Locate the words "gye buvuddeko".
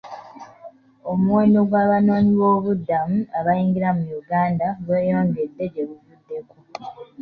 5.73-6.55